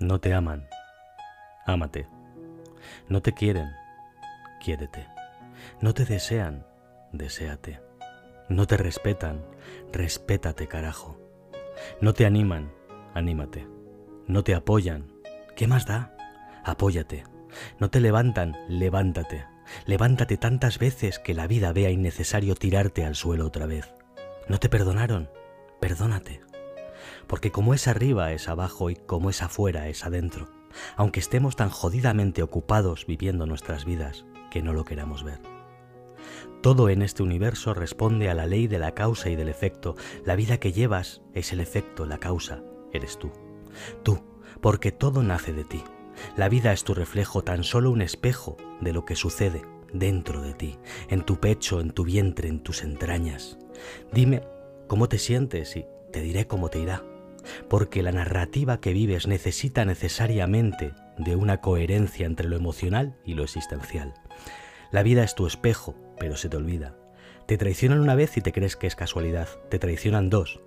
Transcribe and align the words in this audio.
No 0.00 0.20
te 0.20 0.32
aman, 0.32 0.68
ámate. 1.66 2.06
No 3.08 3.20
te 3.20 3.32
quieren, 3.32 3.68
quiérete. 4.62 5.08
No 5.80 5.92
te 5.92 6.04
desean, 6.04 6.64
deséate. 7.12 7.80
No 8.48 8.68
te 8.68 8.76
respetan, 8.76 9.44
respétate, 9.92 10.68
carajo. 10.68 11.18
No 12.00 12.14
te 12.14 12.26
animan, 12.26 12.70
anímate. 13.12 13.66
No 14.28 14.44
te 14.44 14.54
apoyan, 14.54 15.10
¿qué 15.56 15.66
más 15.66 15.84
da? 15.84 16.14
Apóyate. 16.62 17.24
No 17.80 17.90
te 17.90 17.98
levantan, 17.98 18.56
levántate. 18.68 19.46
Levántate 19.84 20.36
tantas 20.36 20.78
veces 20.78 21.18
que 21.18 21.34
la 21.34 21.48
vida 21.48 21.72
vea 21.72 21.90
innecesario 21.90 22.54
tirarte 22.54 23.04
al 23.04 23.16
suelo 23.16 23.46
otra 23.46 23.66
vez. 23.66 23.92
No 24.46 24.58
te 24.58 24.68
perdonaron, 24.68 25.28
perdónate. 25.80 26.47
Porque 27.26 27.50
como 27.50 27.74
es 27.74 27.88
arriba 27.88 28.32
es 28.32 28.48
abajo 28.48 28.90
y 28.90 28.96
como 28.96 29.30
es 29.30 29.42
afuera 29.42 29.88
es 29.88 30.04
adentro, 30.04 30.48
aunque 30.96 31.20
estemos 31.20 31.56
tan 31.56 31.70
jodidamente 31.70 32.42
ocupados 32.42 33.06
viviendo 33.06 33.46
nuestras 33.46 33.84
vidas 33.84 34.26
que 34.50 34.62
no 34.62 34.72
lo 34.72 34.84
queramos 34.84 35.24
ver. 35.24 35.40
Todo 36.62 36.88
en 36.88 37.02
este 37.02 37.22
universo 37.22 37.72
responde 37.72 38.28
a 38.30 38.34
la 38.34 38.46
ley 38.46 38.66
de 38.66 38.78
la 38.78 38.92
causa 38.92 39.30
y 39.30 39.36
del 39.36 39.48
efecto. 39.48 39.94
La 40.24 40.34
vida 40.34 40.58
que 40.58 40.72
llevas 40.72 41.22
es 41.32 41.52
el 41.52 41.60
efecto, 41.60 42.04
la 42.04 42.18
causa, 42.18 42.62
eres 42.92 43.18
tú. 43.18 43.30
Tú, 44.02 44.20
porque 44.60 44.90
todo 44.90 45.22
nace 45.22 45.52
de 45.52 45.64
ti. 45.64 45.84
La 46.36 46.48
vida 46.48 46.72
es 46.72 46.82
tu 46.82 46.94
reflejo, 46.94 47.42
tan 47.42 47.62
solo 47.62 47.92
un 47.92 48.02
espejo 48.02 48.56
de 48.80 48.92
lo 48.92 49.04
que 49.04 49.14
sucede 49.14 49.62
dentro 49.92 50.42
de 50.42 50.52
ti, 50.52 50.78
en 51.08 51.22
tu 51.22 51.38
pecho, 51.38 51.80
en 51.80 51.90
tu 51.90 52.04
vientre, 52.04 52.48
en 52.48 52.60
tus 52.60 52.82
entrañas. 52.82 53.56
Dime 54.12 54.42
cómo 54.88 55.08
te 55.08 55.18
sientes 55.18 55.76
y 55.76 55.86
te 56.12 56.20
diré 56.20 56.46
cómo 56.46 56.68
te 56.68 56.78
irá, 56.78 57.04
porque 57.68 58.02
la 58.02 58.12
narrativa 58.12 58.80
que 58.80 58.92
vives 58.92 59.26
necesita 59.26 59.84
necesariamente 59.84 60.92
de 61.16 61.36
una 61.36 61.60
coherencia 61.60 62.26
entre 62.26 62.48
lo 62.48 62.56
emocional 62.56 63.16
y 63.24 63.34
lo 63.34 63.42
existencial. 63.44 64.14
La 64.90 65.02
vida 65.02 65.24
es 65.24 65.34
tu 65.34 65.46
espejo, 65.46 65.94
pero 66.18 66.36
se 66.36 66.48
te 66.48 66.56
olvida. 66.56 66.96
Te 67.46 67.58
traicionan 67.58 68.00
una 68.00 68.14
vez 68.14 68.36
y 68.36 68.40
te 68.40 68.52
crees 68.52 68.76
que 68.76 68.86
es 68.86 68.96
casualidad, 68.96 69.48
te 69.70 69.78
traicionan 69.78 70.30
dos 70.30 70.60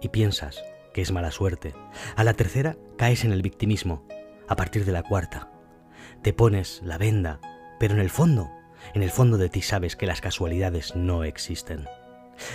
y 0.00 0.08
piensas 0.08 0.62
que 0.92 1.02
es 1.02 1.12
mala 1.12 1.30
suerte. 1.30 1.74
A 2.16 2.24
la 2.24 2.34
tercera 2.34 2.76
caes 2.96 3.24
en 3.24 3.32
el 3.32 3.42
victimismo, 3.42 4.06
a 4.48 4.56
partir 4.56 4.84
de 4.84 4.92
la 4.92 5.02
cuarta. 5.02 5.50
Te 6.22 6.32
pones 6.32 6.82
la 6.84 6.98
venda, 6.98 7.40
pero 7.78 7.94
en 7.94 8.00
el 8.00 8.10
fondo, 8.10 8.50
en 8.94 9.02
el 9.02 9.10
fondo 9.10 9.38
de 9.38 9.48
ti 9.48 9.62
sabes 9.62 9.96
que 9.96 10.06
las 10.06 10.20
casualidades 10.20 10.94
no 10.94 11.24
existen. 11.24 11.86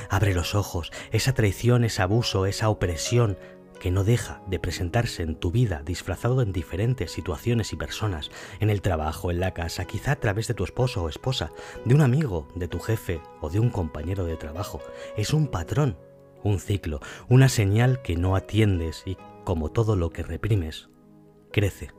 Abre 0.09 0.33
los 0.33 0.55
ojos, 0.55 0.91
esa 1.11 1.33
traición, 1.33 1.83
ese 1.83 2.01
abuso, 2.01 2.45
esa 2.45 2.69
opresión 2.69 3.37
que 3.77 3.91
no 3.91 4.03
deja 4.03 4.41
de 4.47 4.59
presentarse 4.59 5.23
en 5.23 5.35
tu 5.35 5.51
vida 5.51 5.81
disfrazado 5.85 6.41
en 6.41 6.51
diferentes 6.51 7.11
situaciones 7.11 7.73
y 7.73 7.75
personas, 7.75 8.31
en 8.59 8.69
el 8.69 8.81
trabajo, 8.81 9.31
en 9.31 9.39
la 9.39 9.53
casa, 9.53 9.85
quizá 9.85 10.13
a 10.13 10.19
través 10.19 10.47
de 10.47 10.53
tu 10.53 10.63
esposo 10.63 11.03
o 11.03 11.09
esposa, 11.09 11.51
de 11.85 11.95
un 11.95 12.01
amigo, 12.01 12.47
de 12.55 12.67
tu 12.67 12.79
jefe 12.79 13.21
o 13.41 13.49
de 13.49 13.59
un 13.59 13.69
compañero 13.69 14.25
de 14.25 14.37
trabajo. 14.37 14.81
Es 15.15 15.33
un 15.33 15.47
patrón, 15.47 15.97
un 16.43 16.59
ciclo, 16.59 16.99
una 17.29 17.49
señal 17.49 18.01
que 18.01 18.15
no 18.15 18.35
atiendes 18.35 19.03
y, 19.05 19.17
como 19.43 19.69
todo 19.71 19.95
lo 19.95 20.09
que 20.09 20.23
reprimes, 20.23 20.89
crece. 21.51 21.91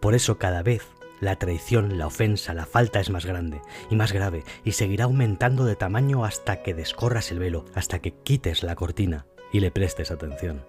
Por 0.00 0.14
eso 0.14 0.38
cada 0.38 0.62
vez 0.62 0.86
la 1.24 1.36
traición, 1.36 1.98
la 1.98 2.06
ofensa, 2.06 2.54
la 2.54 2.66
falta 2.66 3.00
es 3.00 3.10
más 3.10 3.26
grande 3.26 3.60
y 3.90 3.96
más 3.96 4.12
grave 4.12 4.44
y 4.62 4.72
seguirá 4.72 5.04
aumentando 5.04 5.64
de 5.64 5.74
tamaño 5.74 6.24
hasta 6.24 6.62
que 6.62 6.74
descorras 6.74 7.32
el 7.32 7.38
velo, 7.38 7.64
hasta 7.74 7.98
que 7.98 8.12
quites 8.12 8.62
la 8.62 8.76
cortina 8.76 9.26
y 9.52 9.60
le 9.60 9.70
prestes 9.70 10.10
atención. 10.10 10.64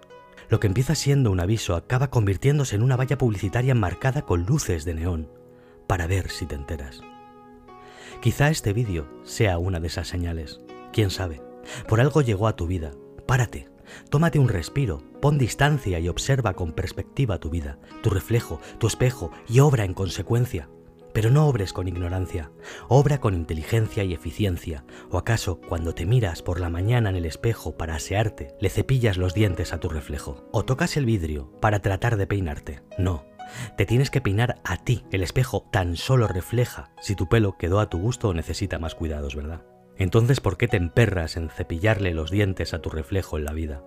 Lo 0.49 0.59
que 0.59 0.67
empieza 0.67 0.95
siendo 0.95 1.31
un 1.31 1.39
aviso 1.39 1.75
acaba 1.75 2.09
convirtiéndose 2.09 2.75
en 2.75 2.83
una 2.83 2.95
valla 2.95 3.17
publicitaria 3.17 3.75
marcada 3.75 4.23
con 4.23 4.45
luces 4.45 4.85
de 4.85 4.93
neón, 4.93 5.29
para 5.87 6.07
ver 6.07 6.29
si 6.29 6.45
te 6.45 6.55
enteras. 6.55 7.01
Quizá 8.21 8.49
este 8.49 8.73
vídeo 8.73 9.07
sea 9.23 9.57
una 9.57 9.79
de 9.79 9.87
esas 9.87 10.07
señales, 10.07 10.61
quién 10.93 11.09
sabe. 11.09 11.41
Por 11.87 11.99
algo 11.99 12.21
llegó 12.21 12.47
a 12.47 12.55
tu 12.55 12.67
vida. 12.67 12.91
Párate, 13.25 13.67
Tómate 14.09 14.39
un 14.39 14.49
respiro, 14.49 15.03
pon 15.21 15.37
distancia 15.37 15.99
y 15.99 16.09
observa 16.09 16.53
con 16.53 16.71
perspectiva 16.71 17.39
tu 17.39 17.49
vida, 17.49 17.79
tu 18.01 18.09
reflejo, 18.09 18.59
tu 18.79 18.87
espejo 18.87 19.31
y 19.47 19.59
obra 19.59 19.85
en 19.85 19.93
consecuencia. 19.93 20.69
Pero 21.13 21.31
no 21.31 21.47
obres 21.47 21.71
con 21.71 21.87
ignorancia, 21.87 22.51
obra 22.89 23.21
con 23.21 23.35
inteligencia 23.35 24.03
y 24.03 24.13
eficiencia. 24.13 24.83
¿O 25.09 25.17
acaso 25.17 25.61
cuando 25.61 25.95
te 25.95 26.05
miras 26.05 26.41
por 26.41 26.59
la 26.59 26.69
mañana 26.69 27.09
en 27.09 27.15
el 27.15 27.25
espejo 27.25 27.77
para 27.77 27.95
asearte, 27.95 28.53
le 28.59 28.69
cepillas 28.69 29.15
los 29.15 29.33
dientes 29.33 29.71
a 29.71 29.79
tu 29.79 29.87
reflejo? 29.87 30.45
¿O 30.51 30.65
tocas 30.65 30.97
el 30.97 31.05
vidrio 31.05 31.51
para 31.61 31.79
tratar 31.79 32.17
de 32.17 32.27
peinarte? 32.27 32.81
No, 32.97 33.23
te 33.77 33.85
tienes 33.85 34.09
que 34.09 34.19
peinar 34.19 34.59
a 34.65 34.75
ti. 34.77 35.05
El 35.09 35.23
espejo 35.23 35.65
tan 35.71 35.95
solo 35.95 36.27
refleja 36.27 36.91
si 36.99 37.15
tu 37.15 37.29
pelo 37.29 37.57
quedó 37.57 37.79
a 37.79 37.89
tu 37.89 37.97
gusto 37.97 38.29
o 38.29 38.33
necesita 38.33 38.77
más 38.77 38.93
cuidados, 38.93 39.35
¿verdad? 39.35 39.63
Entonces, 39.97 40.41
¿por 40.41 40.57
qué 40.57 40.67
te 40.67 40.77
emperras 40.77 41.37
en 41.37 41.49
cepillarle 41.49 42.13
los 42.13 42.31
dientes 42.31 42.73
a 42.73 42.79
tu 42.79 42.89
reflejo 42.89 43.37
en 43.37 43.45
la 43.45 43.53
vida? 43.53 43.83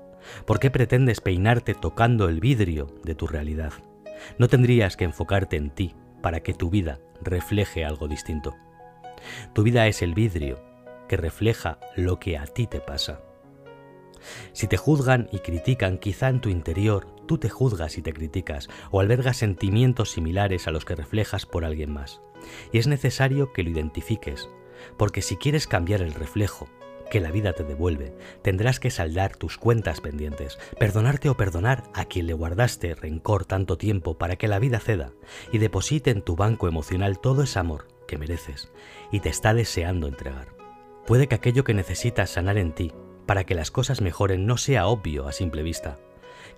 ¿Por 0.47 0.59
qué 0.59 0.71
pretendes 0.71 1.21
peinarte 1.21 1.75
tocando 1.75 2.29
el 2.29 2.41
vidrio 2.41 2.87
de 3.05 3.15
tu 3.15 3.27
realidad? 3.27 3.73
No 4.39 4.49
tendrías 4.49 4.97
que 4.97 5.05
enfocarte 5.05 5.57
en 5.57 5.71
ti 5.71 5.95
para 6.23 6.41
que 6.41 6.55
tu 6.55 6.71
vida 6.71 6.99
refleje 7.21 7.85
algo 7.85 8.09
distinto. 8.09 8.57
Tu 9.55 9.63
vida 9.63 9.87
es 9.87 10.03
el 10.03 10.15
vidrio 10.15 10.63
que 11.09 11.17
refleja 11.17 11.79
lo 11.97 12.19
que 12.19 12.39
a 12.39 12.47
ti 12.47 12.67
te 12.67 12.81
pasa. 12.81 13.21
Si 14.53 14.67
te 14.67 14.77
juzgan 14.77 15.29
y 15.31 15.39
critican, 15.39 15.99
quizá 15.99 16.29
en 16.29 16.41
tu 16.41 16.49
interior 16.49 17.07
tú 17.27 17.39
te 17.39 17.49
juzgas 17.49 17.99
y 17.99 18.03
te 18.03 18.13
criticas 18.13 18.69
o 18.91 19.01
albergas 19.01 19.37
sentimientos 19.37 20.11
similares 20.11 20.67
a 20.67 20.71
los 20.71 20.85
que 20.85 20.97
reflejas 20.97 21.47
por 21.47 21.65
alguien 21.65 21.93
más. 21.93 22.21
Y 22.73 22.79
es 22.79 22.87
necesario 22.87 23.53
que 23.53 23.63
lo 23.63 23.71
identifiques 23.71 24.49
porque 24.97 25.23
si 25.23 25.37
quieres 25.37 25.67
cambiar 25.67 26.03
el 26.03 26.15
reflejo 26.15 26.69
que 27.09 27.21
la 27.21 27.31
vida 27.31 27.53
te 27.53 27.65
devuelve, 27.65 28.15
tendrás 28.43 28.81
que 28.81 28.91
saldar 28.91 29.37
tus 29.37 29.59
cuentas 29.59 30.01
pendientes, 30.01 30.59
perdonarte 30.79 31.29
o 31.29 31.37
perdonar 31.37 31.85
a 31.95 32.05
quien 32.05 32.27
le 32.27 32.35
guardaste 32.35 32.95
rencor 32.95 33.45
tanto 33.45 33.79
tiempo 33.79 34.19
para 34.19 34.37
que 34.37 34.49
la 34.49 34.59
vida 34.59 34.79
ceda 34.79 35.13
y 35.53 35.59
deposite 35.59 36.11
en 36.11 36.23
tu 36.23 36.37
banco 36.37 36.69
emocional 36.69 37.19
todo 37.19 37.43
ese 37.43 37.59
amor 37.59 37.89
que 38.07 38.19
mereces 38.19 38.71
y 39.11 39.21
te 39.21 39.29
está 39.29 39.55
deseando 39.55 40.07
entregar. 40.07 40.49
Puede 41.07 41.27
que 41.27 41.35
aquello 41.35 41.65
que 41.65 41.75
necesitas 41.75 42.31
sanar 42.31 42.59
en 42.59 42.75
ti 42.75 42.93
para 43.27 43.45
que 43.45 43.55
las 43.55 43.71
cosas 43.71 44.01
mejoren 44.01 44.47
no 44.47 44.57
sea 44.57 44.87
obvio 44.87 45.29
a 45.29 45.33
simple 45.33 45.63
vista. 45.63 45.99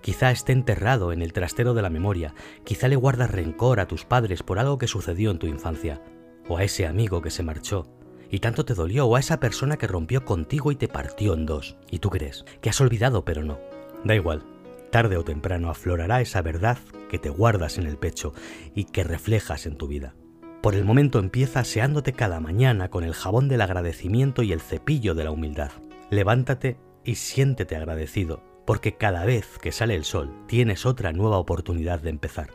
Quizá 0.01 0.31
esté 0.31 0.51
enterrado 0.51 1.11
en 1.13 1.21
el 1.21 1.33
trastero 1.33 1.73
de 1.73 1.81
la 1.81 1.89
memoria, 1.89 2.33
quizá 2.63 2.87
le 2.87 2.95
guardas 2.95 3.29
rencor 3.29 3.79
a 3.79 3.87
tus 3.87 4.03
padres 4.03 4.41
por 4.41 4.57
algo 4.57 4.77
que 4.77 4.87
sucedió 4.87 5.31
en 5.31 5.37
tu 5.37 5.47
infancia, 5.47 6.01
o 6.47 6.57
a 6.57 6.63
ese 6.63 6.87
amigo 6.87 7.21
que 7.21 7.29
se 7.29 7.43
marchó 7.43 7.87
y 8.31 8.39
tanto 8.39 8.65
te 8.65 8.73
dolió 8.73 9.05
o 9.05 9.15
a 9.15 9.19
esa 9.19 9.39
persona 9.39 9.77
que 9.77 9.87
rompió 9.87 10.25
contigo 10.25 10.71
y 10.71 10.75
te 10.75 10.87
partió 10.87 11.33
en 11.33 11.45
dos. 11.45 11.75
Y 11.91 11.99
tú 11.99 12.09
crees 12.09 12.45
que 12.61 12.69
has 12.69 12.79
olvidado, 12.81 13.25
pero 13.25 13.43
no. 13.43 13.59
Da 14.03 14.15
igual, 14.15 14.43
tarde 14.89 15.17
o 15.17 15.23
temprano 15.23 15.69
aflorará 15.69 16.21
esa 16.21 16.41
verdad 16.41 16.77
que 17.09 17.19
te 17.19 17.29
guardas 17.29 17.77
en 17.77 17.85
el 17.85 17.97
pecho 17.97 18.33
y 18.73 18.85
que 18.85 19.03
reflejas 19.03 19.65
en 19.65 19.75
tu 19.75 19.87
vida. 19.87 20.15
Por 20.61 20.75
el 20.75 20.85
momento 20.85 21.19
empieza 21.19 21.59
aseándote 21.59 22.13
cada 22.13 22.39
mañana 22.39 22.89
con 22.89 23.03
el 23.03 23.13
jabón 23.13 23.49
del 23.49 23.61
agradecimiento 23.61 24.43
y 24.43 24.53
el 24.53 24.61
cepillo 24.61 25.13
de 25.13 25.23
la 25.23 25.31
humildad. 25.31 25.71
Levántate 26.09 26.77
y 27.03 27.15
siéntete 27.15 27.75
agradecido, 27.75 28.43
porque 28.65 28.95
cada 28.95 29.25
vez 29.25 29.57
que 29.59 29.71
sale 29.71 29.95
el 29.95 30.05
sol 30.05 30.31
tienes 30.47 30.85
otra 30.85 31.11
nueva 31.13 31.37
oportunidad 31.37 31.99
de 31.99 32.11
empezar. 32.11 32.49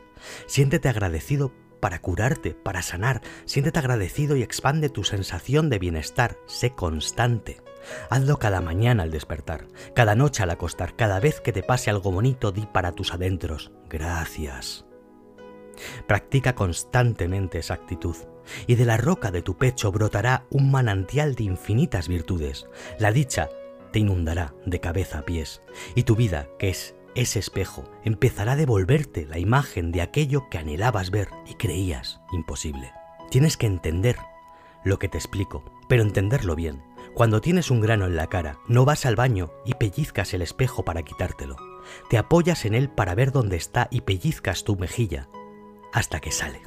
Siéntete 0.47 0.89
agradecido 0.89 1.53
para 1.87 2.01
curarte, 2.01 2.53
para 2.53 2.83
sanar. 2.83 3.23
Siéntete 3.45 3.79
agradecido 3.79 4.35
y 4.35 4.43
expande 4.43 4.89
tu 4.89 5.05
sensación 5.05 5.71
de 5.71 5.79
bienestar. 5.79 6.37
Sé 6.47 6.71
constante. 6.71 7.59
Hazlo 8.11 8.41
cada 8.41 8.61
mañana 8.61 9.05
al 9.05 9.13
despertar, 9.13 9.69
cada 9.95 10.17
noche 10.17 10.43
al 10.43 10.51
acostar, 10.51 10.97
cada 10.97 11.21
vez 11.21 11.41
que 11.41 11.53
te 11.53 11.63
pase 11.63 11.89
algo 11.89 12.11
bonito, 12.11 12.51
di 12.51 12.67
para 12.67 12.91
tus 12.91 13.15
adentros, 13.15 13.71
gracias. 13.89 14.85
Practica 16.09 16.57
constantemente 16.57 17.61
esa 17.61 17.75
actitud, 17.75 18.17
y 18.67 18.75
de 18.75 18.85
la 18.85 18.97
roca 18.97 19.31
de 19.31 19.43
tu 19.43 19.57
pecho 19.57 19.93
brotará 19.93 20.45
un 20.51 20.73
manantial 20.73 21.37
de 21.37 21.45
infinitas 21.45 22.09
virtudes. 22.09 22.67
La 22.99 23.13
dicha 23.13 23.49
te 23.93 24.01
inundará 24.01 24.55
de 24.65 24.81
cabeza 24.81 25.19
a 25.19 25.25
pies, 25.25 25.63
y 25.95 26.03
tu 26.03 26.17
vida, 26.17 26.49
que 26.59 26.71
es 26.71 26.97
ese 27.17 27.39
espejo 27.39 27.85
empezará 28.05 28.53
a 28.53 28.57
devolverte 28.57 29.27
la 29.27 29.39
imagen 29.39 29.91
de 29.91 30.03
aquello 30.03 30.49
que 30.51 30.59
anhelabas 30.59 31.11
ver 31.11 31.31
y 31.47 31.55
creías 31.55 32.21
imposible. 32.31 32.93
Tienes 33.31 33.57
que 33.57 33.67
entender 33.67 34.19
lo 34.85 34.99
que 34.99 35.09
te 35.09 35.17
explico, 35.17 35.65
pero 35.89 36.03
entenderlo 36.03 36.55
bien. 36.55 36.85
Cuando 37.15 37.41
tienes 37.41 37.71
un 37.71 37.81
grano 37.81 38.05
en 38.05 38.17
la 38.17 38.27
cara, 38.27 38.59
no 38.69 38.85
vas 38.85 39.07
al 39.07 39.17
baño 39.17 39.51
y 39.65 39.75
pellizcas 39.75 40.35
el 40.35 40.43
espejo 40.43 40.85
para 40.85 41.03
quitártelo. 41.03 41.57
Te 42.11 42.19
apoyas 42.19 42.67
en 42.67 42.75
él 42.75 42.91
para 42.91 43.15
ver 43.15 43.33
dónde 43.33 43.57
está 43.57 43.89
y 43.91 44.03
pellizcas 44.03 44.65
tu 44.65 44.77
mejilla 44.77 45.29
hasta 45.95 46.21
que 46.21 46.31
sale. 46.31 46.61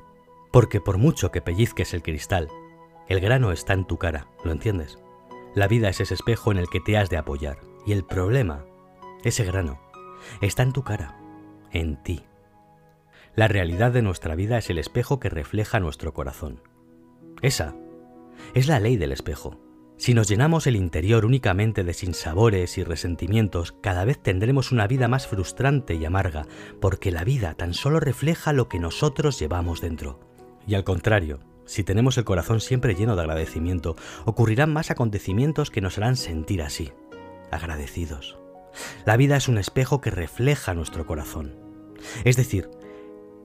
Porque 0.51 0.81
por 0.81 0.98
mucho 0.98 1.31
que 1.31 1.42
pellizques 1.42 1.94
el 1.94 2.01
cristal, 2.01 2.50
el 3.07 3.19
grano 3.19 3.51
está 3.51 3.74
en 3.74 3.86
tu 3.86 3.98
cara, 3.98 4.28
¿lo 4.44 4.51
entiendes? 4.51 4.98
La 5.54 5.68
vida 5.68 5.90
es 5.90 6.01
ese 6.01 6.16
espejo 6.16 6.51
en 6.51 6.57
el 6.57 6.69
que 6.69 6.80
te 6.80 6.98
has 6.98 7.12
de 7.12 7.18
apoyar. 7.18 7.60
Y 7.86 7.92
el 7.92 8.04
problema, 8.04 8.66
ese 9.24 9.46
grano, 9.46 9.80
está 10.42 10.63
en 10.63 10.74
tu 10.74 10.83
cara, 10.83 11.18
en 11.71 12.01
ti. 12.04 12.24
La 13.36 13.48
realidad 13.48 13.92
de 13.92 14.01
nuestra 14.01 14.36
vida 14.36 14.57
es 14.57 14.69
el 14.69 14.77
espejo 14.77 15.19
que 15.19 15.30
refleja 15.30 15.80
nuestro 15.80 16.13
corazón. 16.13 16.62
Esa 17.42 17.75
es 18.54 18.68
la 18.68 18.80
ley 18.80 18.98
del 18.98 19.12
espejo. 19.12 19.60
Si 19.98 20.13
nos 20.13 20.30
llenamos 20.30 20.66
el 20.66 20.77
interior 20.77 21.25
únicamente 21.25 21.83
de 21.83 21.94
sinsabores 21.94 22.77
y 22.77 22.83
resentimientos, 22.83 23.74
cada 23.81 24.06
vez 24.06 24.18
tendremos 24.18 24.71
una 24.71 24.88
vida 24.88 25.10
más 25.10 25.27
frustrante 25.27 25.95
y 25.95 26.06
amarga, 26.06 26.48
porque 26.80 27.12
la 27.12 27.25
vida 27.25 27.54
tan 27.56 27.74
solo 27.74 28.00
refleja 28.00 28.54
lo 28.54 28.69
que 28.69 28.80
nosotros 28.80 29.38
llevamos 29.39 29.81
dentro. 29.81 30.19
Y 30.65 30.75
al 30.75 30.86
contrario, 30.86 31.39
si 31.65 31.83
tenemos 31.83 32.18
el 32.18 32.24
corazón 32.24 32.62
siempre 32.62 32.95
lleno 32.95 33.15
de 33.15 33.22
agradecimiento, 33.22 33.98
ocurrirán 34.25 34.72
más 34.72 34.89
acontecimientos 34.89 35.69
que 35.69 35.81
nos 35.81 35.98
harán 35.98 36.15
sentir 36.15 36.62
así, 36.62 36.92
agradecidos. 37.51 38.39
La 39.06 39.18
vida 39.18 39.38
es 39.38 39.48
un 39.48 39.57
espejo 39.57 40.01
que 40.01 40.12
refleja 40.12 40.74
nuestro 40.74 41.06
corazón. 41.06 41.56
Es 42.24 42.38
decir, 42.38 42.69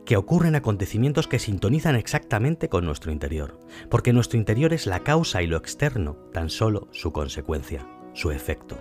que 0.04 0.16
ocurren 0.16 0.54
acontecimientos 0.54 1.28
que 1.28 1.38
sintonizan 1.38 1.96
exactamente 1.96 2.68
con 2.68 2.84
nuestro 2.84 3.10
interior, 3.10 3.58
porque 3.88 4.12
nuestro 4.12 4.38
interior 4.38 4.72
es 4.72 4.86
la 4.86 5.00
causa 5.00 5.42
y 5.42 5.46
lo 5.46 5.56
externo 5.56 6.16
tan 6.32 6.50
solo 6.50 6.88
su 6.92 7.12
consecuencia, 7.12 7.86
su 8.12 8.30
efecto. 8.30 8.78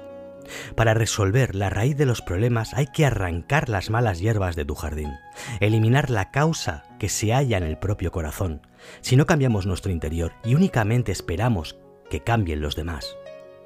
Para 0.75 0.94
resolver 0.94 1.56
la 1.56 1.69
raíz 1.69 1.95
de 1.95 2.06
los 2.06 2.22
problemas 2.22 2.74
hay 2.74 2.88
que 2.88 3.06
arrancar 3.06 3.69
las 3.69 3.89
malas 3.89 4.19
hierbas 4.19 4.57
de 4.57 4.66
tu 4.66 4.75
jardín, 4.75 5.13
eliminar 5.62 6.10
la 6.10 6.31
causa 6.31 6.84
que 7.00 7.07
se 7.07 7.34
halla 7.34 7.57
en 7.57 7.63
el 7.63 7.78
propio 7.78 8.12
corazón. 8.12 8.62
Si 9.00 9.16
no 9.16 9.25
cambiamos 9.25 9.66
nuestro 9.66 9.94
interior 9.94 10.34
y 10.44 10.56
únicamente 10.56 11.13
esperamos 11.13 11.78
que 12.10 12.19
cambien 12.19 12.60
los 12.60 12.75
demás 12.75 13.16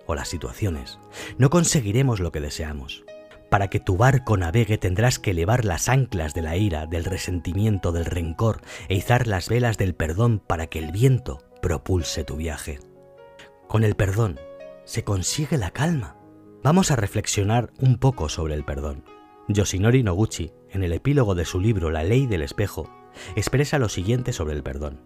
o 0.08 0.16
las 0.16 0.30
situaciones, 0.30 1.00
no 1.38 1.50
conseguiremos 1.50 2.20
lo 2.20 2.32
que 2.32 2.42
deseamos. 2.42 3.04
Para 3.50 3.70
que 3.70 3.80
tu 3.80 3.96
barco 3.96 4.36
navegue 4.36 4.78
tendrás 4.78 5.20
que 5.20 5.32
elevar 5.32 5.64
las 5.64 5.88
anclas 5.88 6.34
de 6.34 6.42
la 6.42 6.58
ira, 6.58 6.86
del 6.86 7.06
resentimiento, 7.06 7.92
del 7.92 8.06
rencor 8.06 8.62
e 8.90 8.96
izar 8.96 9.28
las 9.28 9.48
velas 9.48 9.78
del 9.78 9.94
perdón 9.94 10.40
para 10.40 10.68
que 10.68 10.80
el 10.80 10.92
viento 10.92 11.44
propulse 11.62 12.24
tu 12.24 12.36
viaje. 12.36 12.80
Con 13.68 13.84
el 13.84 13.96
perdón 13.96 14.40
se 14.84 15.04
consigue 15.04 15.58
la 15.58 15.72
calma. 15.72 16.18
Vamos 16.64 16.92
a 16.92 16.96
reflexionar 16.96 17.72
un 17.80 17.98
poco 17.98 18.30
sobre 18.30 18.54
el 18.54 18.66
perdón. 18.66 19.06
Yoshinori 19.48 20.04
Noguchi, 20.04 20.52
en 20.72 20.84
el 20.84 20.92
epílogo 20.92 21.36
de 21.36 21.46
su 21.46 21.62
libro 21.62 21.90
La 21.90 22.04
ley 22.04 22.28
del 22.28 22.42
espejo, 22.42 22.90
expresa 23.36 23.80
lo 23.80 23.88
siguiente 23.88 24.34
sobre 24.34 24.56
el 24.56 24.64
perdón. 24.64 25.02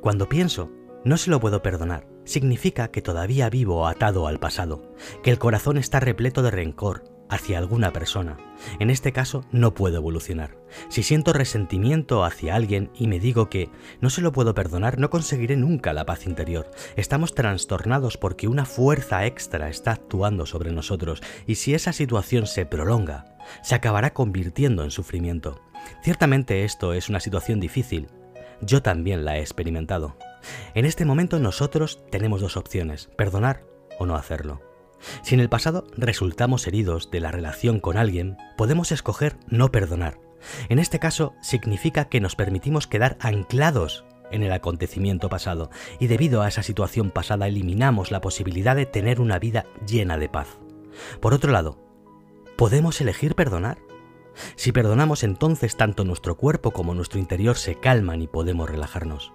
Cuando 0.00 0.28
pienso, 0.28 0.70
no 1.04 1.16
se 1.16 1.30
lo 1.30 1.40
puedo 1.40 1.62
perdonar, 1.62 2.06
significa 2.24 2.88
que 2.88 3.02
todavía 3.02 3.50
vivo 3.50 3.86
atado 3.86 4.26
al 4.26 4.38
pasado, 4.38 4.94
que 5.22 5.30
el 5.30 5.38
corazón 5.38 5.78
está 5.78 6.00
repleto 6.00 6.42
de 6.42 6.50
rencor, 6.50 7.04
hacia 7.32 7.56
alguna 7.56 7.94
persona. 7.94 8.36
En 8.78 8.90
este 8.90 9.10
caso 9.12 9.46
no 9.52 9.72
puedo 9.72 9.96
evolucionar. 9.96 10.58
Si 10.90 11.02
siento 11.02 11.32
resentimiento 11.32 12.24
hacia 12.24 12.54
alguien 12.54 12.90
y 12.94 13.08
me 13.08 13.18
digo 13.18 13.48
que 13.48 13.70
no 14.02 14.10
se 14.10 14.20
lo 14.20 14.32
puedo 14.32 14.54
perdonar, 14.54 14.98
no 14.98 15.08
conseguiré 15.08 15.56
nunca 15.56 15.94
la 15.94 16.04
paz 16.04 16.26
interior. 16.26 16.70
Estamos 16.94 17.34
trastornados 17.34 18.18
porque 18.18 18.48
una 18.48 18.66
fuerza 18.66 19.24
extra 19.24 19.70
está 19.70 19.92
actuando 19.92 20.44
sobre 20.44 20.72
nosotros 20.72 21.22
y 21.46 21.54
si 21.54 21.72
esa 21.72 21.94
situación 21.94 22.46
se 22.46 22.66
prolonga, 22.66 23.38
se 23.62 23.74
acabará 23.74 24.12
convirtiendo 24.12 24.84
en 24.84 24.90
sufrimiento. 24.90 25.58
Ciertamente 26.02 26.64
esto 26.64 26.92
es 26.92 27.08
una 27.08 27.18
situación 27.18 27.60
difícil. 27.60 28.08
Yo 28.60 28.82
también 28.82 29.24
la 29.24 29.38
he 29.38 29.40
experimentado. 29.40 30.16
En 30.74 30.84
este 30.84 31.04
momento 31.04 31.38
nosotros 31.38 32.02
tenemos 32.10 32.40
dos 32.40 32.56
opciones, 32.56 33.10
perdonar 33.16 33.64
o 33.98 34.06
no 34.06 34.16
hacerlo. 34.16 34.60
Si 35.22 35.34
en 35.34 35.40
el 35.40 35.48
pasado 35.48 35.86
resultamos 35.96 36.66
heridos 36.66 37.10
de 37.10 37.20
la 37.20 37.30
relación 37.30 37.80
con 37.80 37.96
alguien, 37.96 38.36
podemos 38.56 38.92
escoger 38.92 39.36
no 39.48 39.70
perdonar. 39.70 40.18
En 40.68 40.78
este 40.78 40.98
caso 40.98 41.34
significa 41.40 42.06
que 42.06 42.20
nos 42.20 42.36
permitimos 42.36 42.86
quedar 42.86 43.16
anclados 43.20 44.04
en 44.30 44.42
el 44.42 44.52
acontecimiento 44.52 45.28
pasado 45.28 45.70
y 46.00 46.06
debido 46.06 46.42
a 46.42 46.48
esa 46.48 46.62
situación 46.62 47.10
pasada 47.10 47.46
eliminamos 47.46 48.10
la 48.10 48.20
posibilidad 48.20 48.74
de 48.74 48.86
tener 48.86 49.20
una 49.20 49.38
vida 49.38 49.66
llena 49.86 50.16
de 50.18 50.28
paz. 50.28 50.58
Por 51.20 51.34
otro 51.34 51.52
lado, 51.52 51.78
¿podemos 52.56 53.00
elegir 53.00 53.34
perdonar? 53.34 53.78
Si 54.56 54.72
perdonamos 54.72 55.24
entonces 55.24 55.76
tanto 55.76 56.04
nuestro 56.04 56.36
cuerpo 56.36 56.70
como 56.70 56.94
nuestro 56.94 57.18
interior 57.18 57.56
se 57.56 57.78
calman 57.78 58.22
y 58.22 58.26
podemos 58.26 58.68
relajarnos. 58.68 59.32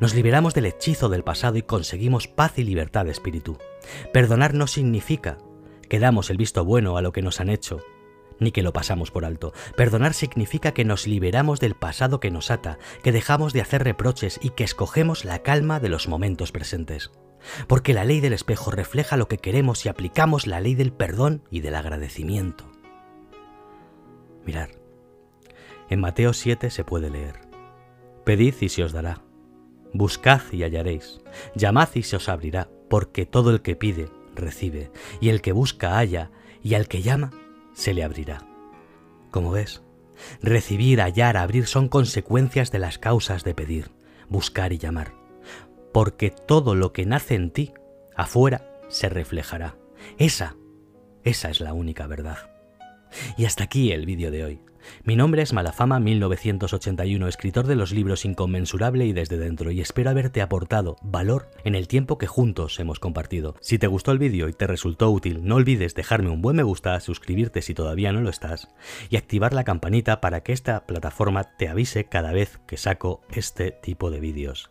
Nos 0.00 0.14
liberamos 0.14 0.54
del 0.54 0.66
hechizo 0.66 1.08
del 1.08 1.24
pasado 1.24 1.56
y 1.56 1.62
conseguimos 1.62 2.28
paz 2.28 2.58
y 2.58 2.64
libertad 2.64 3.04
de 3.04 3.12
espíritu. 3.12 3.58
Perdonar 4.12 4.54
no 4.54 4.66
significa 4.66 5.38
que 5.88 5.98
damos 5.98 6.30
el 6.30 6.36
visto 6.36 6.64
bueno 6.64 6.96
a 6.96 7.02
lo 7.02 7.12
que 7.12 7.22
nos 7.22 7.40
han 7.40 7.50
hecho, 7.50 7.82
ni 8.38 8.50
que 8.50 8.62
lo 8.62 8.72
pasamos 8.72 9.10
por 9.10 9.24
alto. 9.24 9.52
Perdonar 9.76 10.14
significa 10.14 10.72
que 10.72 10.84
nos 10.84 11.06
liberamos 11.06 11.60
del 11.60 11.74
pasado 11.74 12.20
que 12.20 12.30
nos 12.30 12.50
ata, 12.50 12.78
que 13.02 13.12
dejamos 13.12 13.52
de 13.52 13.60
hacer 13.60 13.84
reproches 13.84 14.38
y 14.42 14.50
que 14.50 14.64
escogemos 14.64 15.24
la 15.24 15.40
calma 15.40 15.80
de 15.80 15.88
los 15.88 16.08
momentos 16.08 16.52
presentes. 16.52 17.10
Porque 17.66 17.92
la 17.92 18.04
ley 18.04 18.20
del 18.20 18.32
espejo 18.32 18.70
refleja 18.70 19.16
lo 19.16 19.26
que 19.28 19.38
queremos 19.38 19.84
y 19.84 19.88
aplicamos 19.88 20.46
la 20.46 20.60
ley 20.60 20.74
del 20.74 20.92
perdón 20.92 21.42
y 21.50 21.60
del 21.60 21.74
agradecimiento. 21.74 22.70
Mirar. 24.44 24.70
En 25.88 26.00
Mateo 26.00 26.32
7 26.32 26.70
se 26.70 26.84
puede 26.84 27.10
leer. 27.10 27.40
Pedid 28.24 28.54
y 28.60 28.68
se 28.68 28.84
os 28.84 28.92
dará 28.92 29.22
Buscad 29.92 30.40
y 30.52 30.62
hallaréis, 30.62 31.20
llamad 31.54 31.88
y 31.94 32.02
se 32.02 32.16
os 32.16 32.28
abrirá, 32.28 32.68
porque 32.88 33.26
todo 33.26 33.50
el 33.50 33.62
que 33.62 33.76
pide, 33.76 34.08
recibe, 34.34 34.90
y 35.20 35.28
el 35.28 35.40
que 35.42 35.52
busca 35.52 35.96
halla, 35.96 36.30
y 36.62 36.74
al 36.74 36.88
que 36.88 37.02
llama, 37.02 37.30
se 37.74 37.92
le 37.94 38.02
abrirá. 38.02 38.46
Como 39.30 39.50
ves, 39.50 39.82
recibir, 40.40 41.00
hallar, 41.00 41.36
abrir 41.36 41.66
son 41.66 41.88
consecuencias 41.88 42.70
de 42.70 42.78
las 42.78 42.98
causas 42.98 43.44
de 43.44 43.54
pedir, 43.54 43.90
buscar 44.28 44.72
y 44.72 44.78
llamar, 44.78 45.14
porque 45.92 46.30
todo 46.30 46.74
lo 46.74 46.92
que 46.92 47.06
nace 47.06 47.34
en 47.34 47.50
ti, 47.50 47.72
afuera, 48.16 48.80
se 48.88 49.08
reflejará. 49.08 49.76
Esa, 50.18 50.56
esa 51.24 51.50
es 51.50 51.60
la 51.60 51.72
única 51.72 52.06
verdad. 52.06 52.50
Y 53.36 53.44
hasta 53.44 53.64
aquí 53.64 53.92
el 53.92 54.06
vídeo 54.06 54.30
de 54.30 54.44
hoy. 54.44 54.71
Mi 55.04 55.16
nombre 55.16 55.42
es 55.42 55.52
Malafama 55.52 55.98
1981, 55.98 57.26
escritor 57.28 57.66
de 57.66 57.74
los 57.76 57.92
libros 57.92 58.24
Inconmensurable 58.24 59.04
y 59.06 59.12
Desde 59.12 59.36
Dentro, 59.36 59.70
y 59.70 59.80
espero 59.80 60.10
haberte 60.10 60.42
aportado 60.42 60.96
valor 61.02 61.50
en 61.64 61.74
el 61.74 61.88
tiempo 61.88 62.18
que 62.18 62.26
juntos 62.26 62.78
hemos 62.78 63.00
compartido. 63.00 63.56
Si 63.60 63.78
te 63.78 63.88
gustó 63.88 64.12
el 64.12 64.18
vídeo 64.18 64.48
y 64.48 64.52
te 64.52 64.66
resultó 64.66 65.10
útil, 65.10 65.40
no 65.44 65.56
olvides 65.56 65.94
dejarme 65.94 66.30
un 66.30 66.40
buen 66.40 66.56
me 66.56 66.62
gusta, 66.62 66.98
suscribirte 67.00 67.62
si 67.62 67.74
todavía 67.74 68.12
no 68.12 68.20
lo 68.20 68.30
estás, 68.30 68.68
y 69.10 69.16
activar 69.16 69.54
la 69.54 69.64
campanita 69.64 70.20
para 70.20 70.42
que 70.42 70.52
esta 70.52 70.86
plataforma 70.86 71.44
te 71.56 71.68
avise 71.68 72.04
cada 72.04 72.32
vez 72.32 72.60
que 72.66 72.76
saco 72.76 73.22
este 73.30 73.70
tipo 73.70 74.10
de 74.10 74.20
vídeos. 74.20 74.70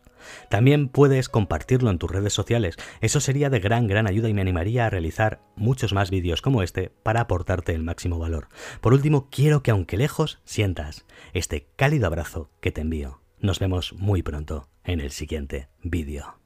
También 0.49 0.89
puedes 0.89 1.29
compartirlo 1.29 1.89
en 1.89 1.97
tus 1.97 2.11
redes 2.11 2.33
sociales, 2.33 2.77
eso 3.01 3.19
sería 3.19 3.49
de 3.49 3.59
gran 3.59 3.87
gran 3.87 4.07
ayuda 4.07 4.29
y 4.29 4.33
me 4.33 4.41
animaría 4.41 4.85
a 4.85 4.89
realizar 4.89 5.41
muchos 5.55 5.93
más 5.93 6.09
vídeos 6.09 6.41
como 6.41 6.63
este 6.63 6.91
para 7.03 7.21
aportarte 7.21 7.73
el 7.73 7.83
máximo 7.83 8.19
valor. 8.19 8.49
Por 8.81 8.93
último, 8.93 9.29
quiero 9.29 9.63
que 9.63 9.71
aunque 9.71 9.97
lejos 9.97 10.39
sientas 10.43 11.05
este 11.33 11.67
cálido 11.75 12.07
abrazo 12.07 12.49
que 12.59 12.71
te 12.71 12.81
envío. 12.81 13.21
Nos 13.39 13.59
vemos 13.59 13.93
muy 13.93 14.21
pronto 14.21 14.67
en 14.83 14.99
el 14.99 15.11
siguiente 15.11 15.69
vídeo. 15.81 16.40